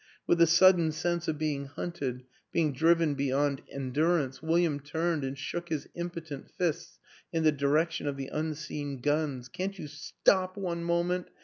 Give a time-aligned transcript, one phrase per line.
[0.25, 5.37] With a sudden sense of being hunted, be ing driven beyond endurance, William turned and
[5.37, 6.97] shook his impotent fists
[7.31, 11.27] in the direction of the un seen guns." Can't you stop one moment?"